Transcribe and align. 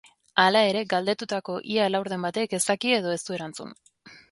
Hala 0.43 0.63
ere, 0.69 0.79
galdetutako 0.93 1.59
ia 1.75 1.87
laurden 1.97 2.27
batek 2.29 2.57
ez 2.61 2.63
daki 2.71 2.97
edo 3.03 3.15
ez 3.19 3.21
du 3.31 3.39
erantzun. 3.39 3.79